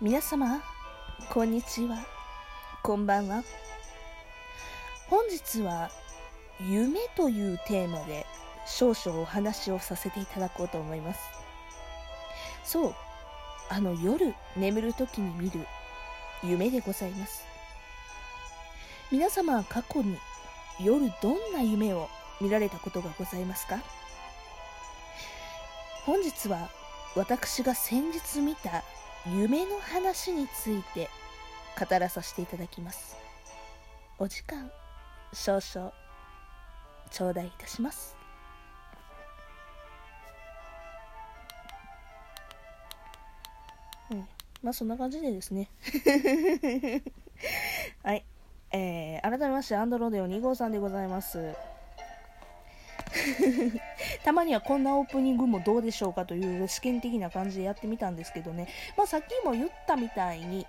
[0.00, 0.62] 皆様
[1.28, 1.96] こんにちは。
[2.84, 3.42] こんばんは。
[5.08, 5.90] 本日は
[6.60, 8.24] 夢というテーマで
[8.64, 11.20] 少々お話をさせていただこうと思います。
[12.62, 12.94] そう
[13.70, 15.66] あの夜眠る時に見る
[16.44, 17.42] 夢でございます。
[19.10, 20.16] 皆様は過去に
[20.80, 22.08] 夜どんな夢を
[22.40, 23.80] 見られたことがございますか？
[26.06, 26.70] 本日は
[27.16, 28.84] 私が先日見た
[29.26, 31.10] 夢の話について
[31.78, 33.16] 語らさせていただきます。
[34.18, 34.70] お時間
[35.32, 35.92] 少々
[37.10, 38.16] 頂戴いたします。
[44.10, 44.28] うん。
[44.62, 45.70] まあそんな感じでですね。
[48.02, 48.24] はい。
[48.70, 51.54] えー、改めましてアンドロデオ2号さんでございます。
[54.24, 60.66] たまにはこんなオープニングもどうでしょうかという試験的な感じでやってみたんですけどね、まあ、さっきも言ったみたいに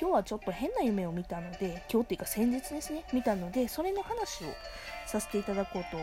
[0.00, 4.48] 今日はちょっと変な夢を見たので今日っていうか先日ですね見たのでそれの話を
[5.06, 5.98] させていただこうと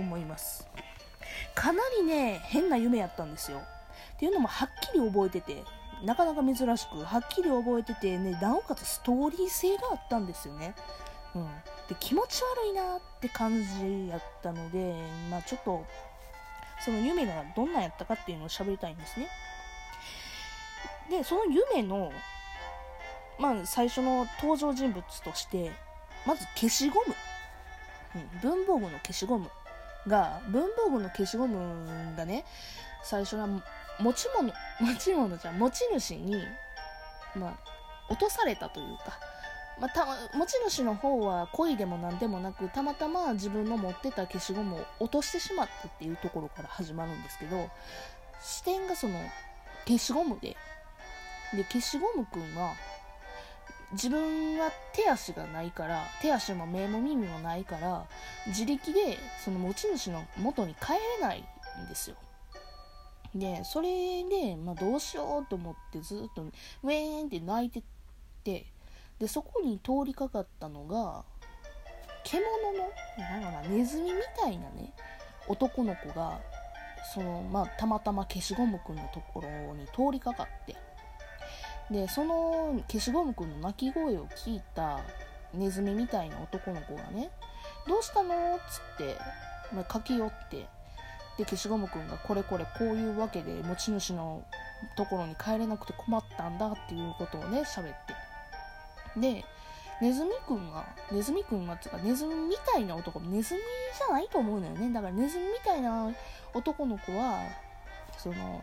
[0.00, 0.66] 思います。
[1.54, 3.58] かなりね変な夢やったんですよ。
[3.58, 5.62] っていうのもはっきり覚えてて
[6.04, 10.74] なかなか珍しくはっきり覚えててねなおかつストーリー性があったんですよね。
[11.38, 11.46] うん、
[11.88, 14.94] で気持ち悪いなって感じやったので、
[15.30, 15.84] まあ、ちょっと
[16.80, 19.28] その夢がどんなんやったかっていうのを喋りたいんですね。
[21.10, 22.12] でその夢の、
[23.38, 25.72] まあ、最初の登場人物として
[26.26, 27.14] まず消しゴム、
[28.14, 29.50] うん、文房具の消しゴム。
[30.06, 32.44] が文房具の消しゴムがね
[33.02, 36.42] 最初は持ち物持ち物じゃ持ち主に、
[37.36, 37.58] まあ、
[38.08, 39.18] 落とされたというか。
[39.80, 47.68] まあ、た持ち主の方は恋でも何でもなくたまたま自分の持ってた消しゴムを落としてしまったっていうところから始まるんですけど
[48.42, 49.14] 視点がその
[49.86, 50.56] 消しゴムで
[51.54, 52.74] で消しゴムくんは
[53.92, 58.06] 自分は手足がないから手足も目も耳もないから
[58.48, 62.16] 自力でその持ち主の元に帰れないんですよ。
[63.34, 67.82] でそれで、まあ、どうしようと思ってずっとウェーンって泣いて
[68.42, 68.66] て
[69.18, 71.24] でそこに通りかかったのが
[72.24, 74.92] 獣のなんかなネズミみたいなね
[75.48, 76.40] 男の子が
[77.14, 80.76] その、まあ、たまたま消しゴムくんのところに通りかかって
[81.90, 85.00] でその消しゴムくんの鳴き声を聞いた
[85.54, 87.30] ネズミみたいな男の子がね
[87.88, 89.16] 「どうしたの?」っつって、
[89.72, 90.68] まあ、駆け寄って
[91.38, 94.44] で消しゴムくんがこれこれこういうわけで持ち主の
[94.96, 98.17] ところに帰れなくて困ったんだっていうことをね喋って
[99.20, 99.44] で
[100.00, 103.60] ネズミくんがネズミくんがつかネズミみたいな男ネズミ
[103.96, 104.92] じゃないと思うのよね。
[104.92, 106.10] だからネズミみたいな
[106.54, 107.40] 男の子は
[108.16, 108.62] その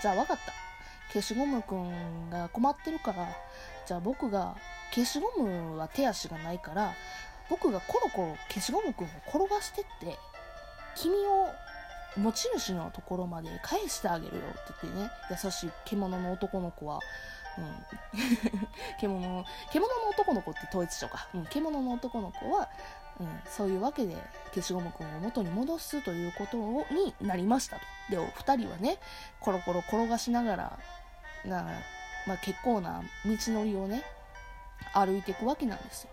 [0.00, 0.66] じゃあ分かった。
[1.12, 3.28] 消しゴムくんが困ってるから
[3.86, 4.56] じゃあ僕が
[4.92, 6.92] 消しゴムは手足がないから
[7.48, 10.18] 僕がコロコロ消しゴムくんを転がしてって
[10.96, 11.48] 君を
[12.16, 17.00] 持ち主のところまで返してあげるよって言ってね優しい獣の男の子は
[17.58, 17.86] うん、
[19.00, 22.68] 獣獣の男の子って統一書か、うん、獣の男の子は、
[23.20, 24.16] うん、そういうわけで
[24.54, 26.56] 消しゴムくんを元に戻すということ
[26.94, 27.82] になりましたと。
[28.10, 28.98] でお二人はね
[29.40, 30.78] コロコロ転がしながら
[31.44, 31.62] な、
[32.26, 34.04] まあ、結構な道のりをね
[34.92, 36.10] 歩いていくわけなんですよ、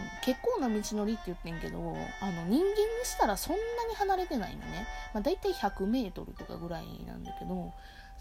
[0.00, 1.78] うん、結構な道のりって言ってんけど
[2.20, 2.64] あの人間に
[3.04, 7.72] したらそんなに離れてないのね、まあ、大体 100m とかぐらいなんだけど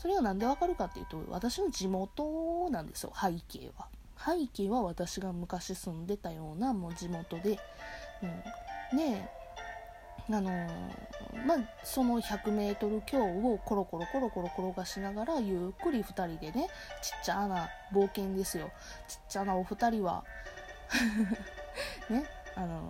[0.02, 3.88] それが何でわかるかっていうと私の地元なんですよ背景は。
[4.18, 7.60] 背景は私が昔住んでたようなもう地元で、
[8.92, 9.30] うん、で
[10.30, 16.68] あのー、まあその 100m 強をコロコロコロコロ転がしながらゆっくり2人でね
[17.02, 18.72] ちっちゃな冒険ですよ。
[19.08, 20.24] ちっちゃなお二人は
[22.10, 22.26] ね
[22.56, 22.90] あの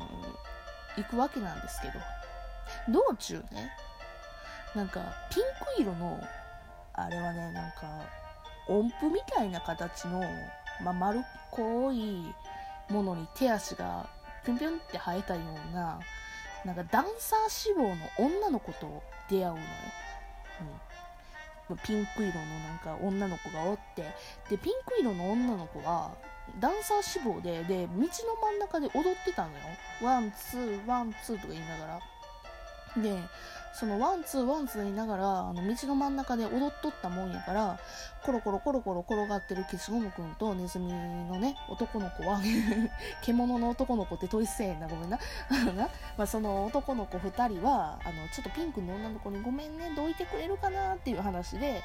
[0.95, 1.93] ー、行くわけなんですけど。
[2.89, 3.71] 道中ね
[4.75, 5.43] なんかピン
[5.75, 6.21] ク色の
[6.93, 8.05] あれはねなんか
[8.67, 10.21] 音符みたいな形の、
[10.83, 11.21] まあ、丸っ
[11.51, 12.33] こい
[12.89, 14.09] ものに手足が
[14.45, 15.99] ピュンピュンって生えたような
[16.65, 19.63] なんかダンサー志望の女の子と出会うのよ、
[21.69, 24.03] うん、ピンク色のなんか女の子がおって
[24.49, 26.11] でピンク色の女の子は
[26.59, 28.07] ダンサー志望でで道の
[28.41, 29.57] 真ん中で踊ってたのよ。
[30.01, 33.01] ワンツーワンツーとか言いながら。
[33.01, 33.15] で
[33.73, 37.79] そのワンツーワンツー言いながらあの道の真ん中で踊っとったもんやから
[38.23, 42.39] コロコロコロコロ転がってる消しゴムくんとネズミのね男の子は
[43.23, 45.17] 獣の男の子って統一せえなごめんな。
[45.75, 51.81] な、まあ、その男の子2人はあのちょっとピンクの女の子にごめんねどいてくれるかなっていう話で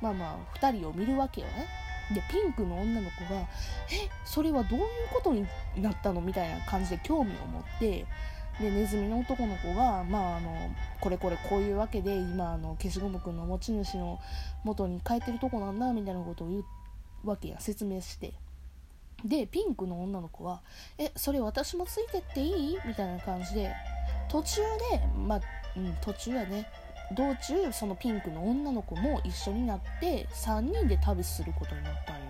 [0.00, 1.66] まあまあ2人を見るわけよね。
[2.12, 3.40] でピンクの女の子が
[3.90, 5.46] 「えそれはどういうことに
[5.76, 8.06] なったの?」みたいな感じで興味を持って
[8.60, 10.70] でネズミの男の子が、まあ、あの
[11.00, 14.18] これこれこういうわけで今あの消しゴムくんの持ち主の
[14.64, 16.64] 元に帰ってるとこなんだみたいなことを言う
[17.28, 18.32] わけや説明して。
[19.24, 20.60] でピンクの女の子は
[20.98, 23.74] 「えそれ私もついてっていい?」みたいな感じで
[24.28, 24.60] 途中
[24.90, 25.40] でまあ、
[25.74, 26.66] うん、途中やね。
[27.12, 32.22] 道中そのピンクの女の子も一緒になって3人で旅することになったんよ、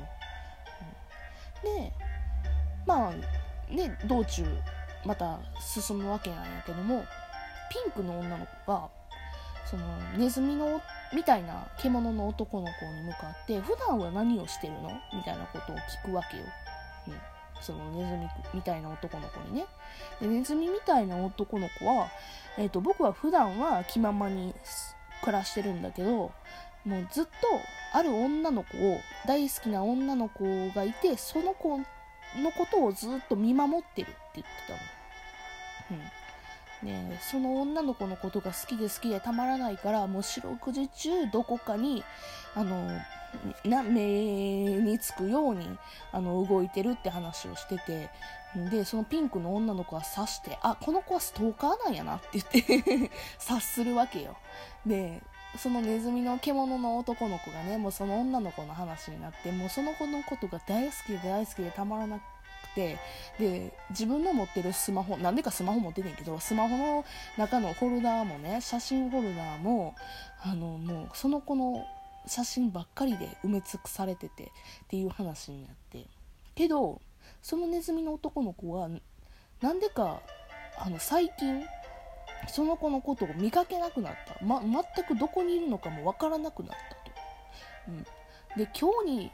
[1.65, 1.93] うん、で
[2.85, 4.45] まあね道中
[5.07, 7.05] また進むわけなんやけども
[7.71, 8.89] ピンクの女の子が
[9.65, 9.85] その
[10.17, 10.81] ネズミの
[11.15, 14.91] みたいな獣の男の子に向かって普段は何をしてるの？
[15.15, 16.45] みたいなことを聞くわけよ、
[17.09, 17.15] うん、
[17.61, 19.67] そのネズミみたいな男の子にね。
[20.21, 22.09] でネズミみたいな男の子は、
[22.59, 24.55] えーと、僕は普段は気ままに
[25.23, 26.11] 暮らしてるんだけど
[26.85, 27.31] もうずっと
[27.93, 31.85] ある女の子を大好きな女の子がいてその子の
[32.57, 34.79] ことをずっと見守ってるって言ってたの。
[35.91, 36.01] うん。
[36.83, 42.05] ね、その女の子のことが好きで好きでたまらないからもう四六時中どこかに
[42.55, 42.91] あの
[43.65, 45.67] な目につくように
[46.13, 48.11] あの動いてるって話をしてて
[48.71, 54.37] でそのピンクの女の子は察してあこの子はストーカーなんやなって言って 察するわけよ。
[54.85, 55.23] で
[55.59, 62.23] そのネズミの獣の男の子がねもうその女の子の話になってもうその子のことが大好きで大好きでたまらなく
[62.77, 62.99] て
[63.41, 67.05] で自分の持ってるスマホなんでかスマホ持っててんけどスマホの
[67.39, 69.95] 中のフォルダーもね写真フォルダーも
[70.45, 71.85] あのもうその子の
[72.27, 74.47] 写真ばっかりで埋め尽くされててっ
[74.89, 76.05] ていう話になって。
[76.55, 77.01] けど
[77.43, 78.89] そのネズミの男の子は
[79.61, 80.21] なんでか
[80.79, 81.65] あの最近
[82.49, 87.13] その子のことを見かけなくなった、ま、全くどこにいるのかもわからなくなったと、
[87.89, 88.03] うん、
[88.57, 89.31] で今日に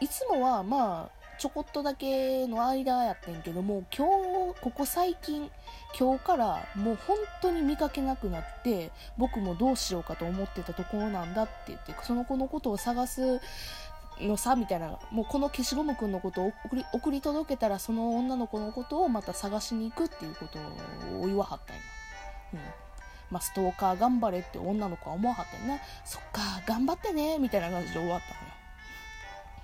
[0.00, 4.06] いつもはまあちょこっとだけの間やってんけども今
[4.54, 5.50] 日ここ最近
[5.98, 13.40] 今日からもう本当に見かけなくなって僕もどうしようかと思ってたところなんだって言ってその子のことを探す
[14.20, 20.60] のさみたいなもうこの消しゴムくんのことを送り送り届けたらその女の子のことをまた探しに行くっていうこと
[21.20, 21.82] を言わはったんや、
[22.52, 22.60] うん。
[23.32, 25.82] まあ、ストーカー頑張れって女の子は思わはったんやな。
[26.04, 28.41] そっか頑張ってねみたいな感じで終わった。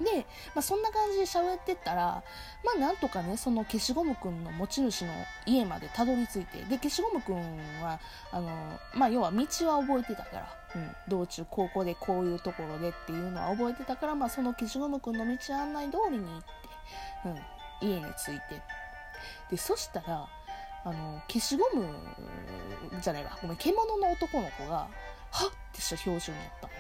[0.00, 2.23] で、まあ、そんな感じで喋ってったら、
[2.65, 5.12] まあ、なんとかね、その消しゴムくんの持ち主の
[5.47, 7.99] 家までたどり着いて、で、消しゴムくんは、
[8.31, 16.47] あの、まあ、要は道は覚えてたから、うん、道中、高校でこういうところでっていうのは覚えてたから、まあ、その消しゴムくんの道案内通りに行って、
[17.83, 18.62] うん、家に着いて、
[19.51, 20.29] で、そしたら、
[20.85, 21.89] あの、消しゴム
[23.01, 24.89] じゃないわ、ごめん、獣の男の子が、
[25.31, 26.73] はっってした表情になったの。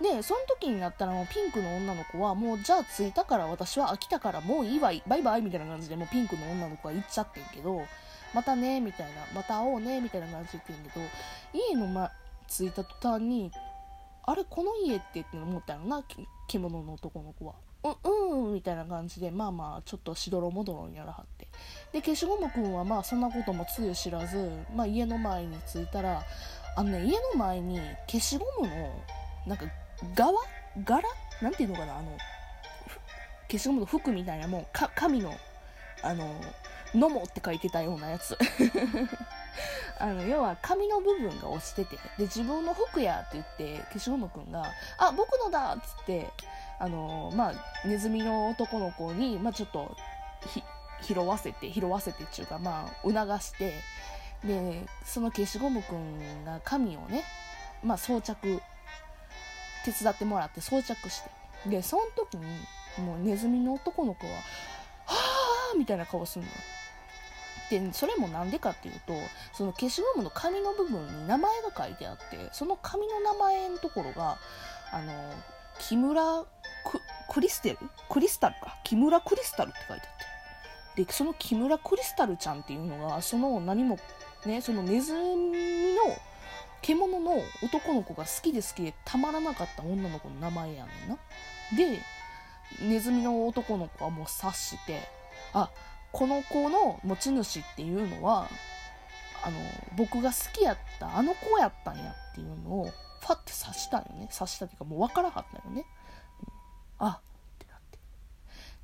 [0.00, 7.82] で、その時になったらもうピンクの女の子はもうじゃあ着いたから私は飽きたからもういいわ、バイバイみたいな感じでもうピンクの女の子は行っちゃってんけど、
[8.34, 11.06] またね、みたいな、また会おうね、みたいな感じで言ってんけど、
[11.70, 12.10] 家のま、
[12.46, 13.50] 着いた途端に、
[14.24, 16.04] あれ、この家ってって思ったのな、
[16.46, 17.54] 獣の男の子は。
[17.84, 21.48] うん、うん、みたいな感じで、まあまあ、ちょっとしどろもどろにやらはって。
[21.92, 26.22] で、消しゴムくんはまあ、そんなこともつゆ知らず、まあ、家の前に着いたら、
[26.76, 29.02] あのね、家の前に消しゴムの、
[29.46, 29.64] なんか、
[30.14, 30.32] 側？
[30.84, 31.02] 柄？
[31.42, 31.98] なんていうのかな？
[31.98, 32.16] あの、
[33.50, 35.34] 消しゴムの服みたいなもう、か、紙の、
[36.02, 36.34] あの、
[36.94, 38.36] のもって書いてたようなやつ。
[40.00, 44.64] あの、要は紙の部分が落ちてて、で、自分の服やって言って、消しゴムくんが、
[44.96, 45.74] あ、僕のだ！
[45.74, 46.30] っつって、
[46.78, 49.96] あの、まあ、ネズミの男の子に、まあ、ちょっと、
[51.02, 53.72] 拾わせて、拾わせてっていうか、まあ、促して、
[54.44, 57.24] で、その消しゴムくんが紙をね、
[57.82, 58.60] まあ、装着
[59.92, 61.30] 手伝ってもらって装着して。
[61.68, 62.44] でその時に
[63.04, 64.32] もうネズミの男の子は
[65.06, 65.16] 「は
[65.74, 66.48] あ」みたいな顔すんの
[67.70, 69.12] でそれもなんでかっていうと
[69.52, 74.38] その消しゴムの紙の部分に名前が書いてあってその紙の名前のところが
[74.92, 75.12] あの
[75.80, 76.44] 木村
[77.30, 77.78] クリステル？
[78.08, 78.76] クリスタルか？
[78.84, 81.04] 木村クリスタルって書いてあって。
[81.04, 83.98] でその木村クリスタルちゃんっていうのがその何も
[84.46, 86.16] ねそのネズミの
[86.82, 91.18] 獣の男の子が好きで好きでたまらなかった女の子の名前やねんな。
[91.76, 92.00] で、
[92.82, 95.00] ネズミの男の子はもう察して、
[95.52, 95.70] あ、
[96.12, 98.48] この子の持ち主っていうのは、
[99.42, 99.56] あの、
[99.96, 104.28] 僕が好きやったあの子やったんやっていうのを、ファって察したんよね。
[104.30, 105.84] 察したっていうかもう分からはったよね。
[106.98, 107.98] あってなって。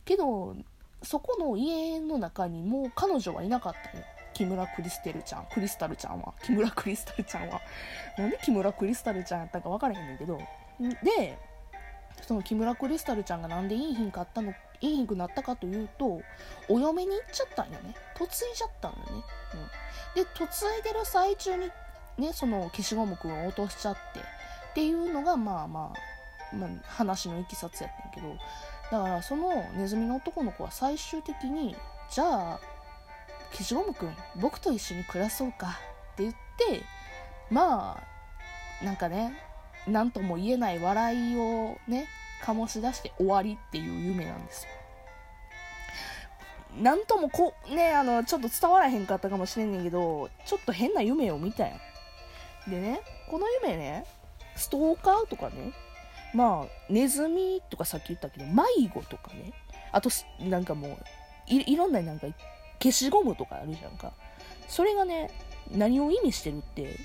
[0.04, 0.56] けど、
[1.02, 4.04] そこの家の中にもう彼女はいなかったよ。
[4.34, 7.60] 木村クリステルちゃん、クリスタルちゃんは、木村クリスタルちゃんは、
[8.18, 10.38] なんで木村クリスタルちゃんやったか分からへんねんけど、
[11.02, 11.38] で、
[12.22, 16.20] その木村クリスタルちゃんがなんでいい品買ったのいい品くなったかというと
[16.68, 17.94] お嫁に行っちゃったんよね。
[18.18, 19.24] 嫁いじゃったんだよね、
[20.14, 21.70] うん、で嫁いでる最中に
[22.18, 24.20] ねその消しゴムくんを落としちゃって。
[24.20, 25.92] っていうのがまあま
[26.52, 28.36] あ、まあ、話のいきさつやってんけど。
[28.90, 31.74] だからそのネズミの男の子は最終的に
[32.10, 32.60] じゃあ
[33.54, 35.78] 消しゴムくん僕と一緒に暮らそうか
[36.14, 36.82] って言って
[37.50, 37.98] ま
[38.82, 39.38] あなんかね
[39.86, 42.06] 何とも言えない笑いをね
[42.42, 44.70] 醸し出して終わりっていう夢なんですよ。
[46.82, 51.76] なんともこうねあのちょっと伝わらへんかったかもしれんねんけどちょっと変な夢を見たや
[52.66, 52.70] ん。
[52.70, 54.04] でねこの夢ね
[54.56, 55.72] ストーカーとかね
[56.34, 59.52] まあネズミとかさっき言ったけど迷子とかね
[59.92, 60.96] あとなんかもう
[61.46, 62.26] いいろんななんか
[62.82, 64.12] 消しゴムとかあるじゃんか。
[64.68, 65.30] それがね
[65.70, 66.96] 何を意味してるって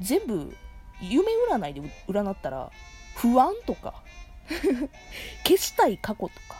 [0.00, 0.54] 全部
[1.00, 2.70] 夢占いで占ったら
[3.16, 4.02] 不安とか
[5.44, 6.56] 消したい過去とか。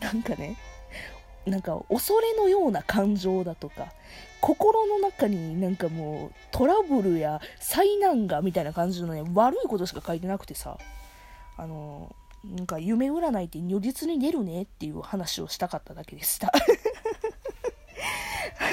[0.00, 0.56] なんかね
[1.46, 3.92] なんか恐れのような感情だとか
[4.40, 10.78] 心の中になんかもうトラブルや災難がみたいな感じのね悪いことしか書いてなくてさ
[11.56, 16.52] あのなんか夢占いって如実に出るねっていう話をしたかっただけでした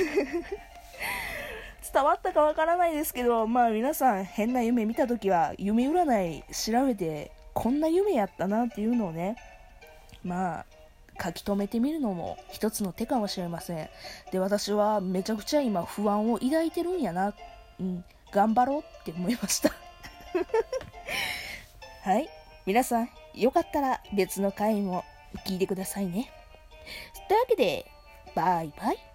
[1.93, 9.35] 伝わったかわからないですけどまあ皆さん変な夢見た時は夢占い調べてこんな夢やったなっていうのをね
[10.23, 10.65] まあ
[11.21, 13.89] 書き留めてみるのも一つの手かもしれません。
[14.31, 17.33] で私はめちゃくちゃ今不安を抱いてるんやな。
[17.79, 19.71] うん頑張ろうって思いました。
[22.03, 22.29] はい。
[22.65, 25.03] 皆さんよかったら別の回も
[25.45, 26.31] 聞いてくださいね。
[27.27, 27.85] というわけで
[28.33, 29.10] バイバイ。